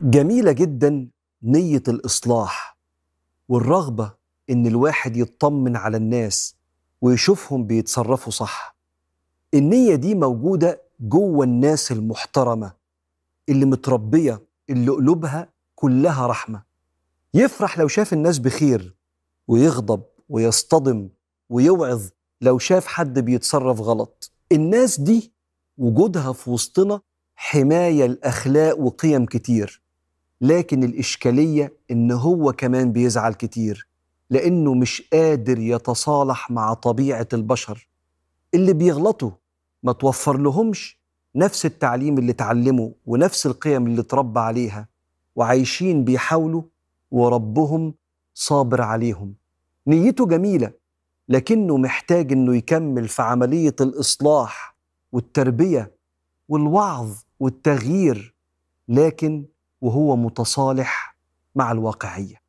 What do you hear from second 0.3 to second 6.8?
جدا نية الإصلاح والرغبة إن الواحد يطمن على الناس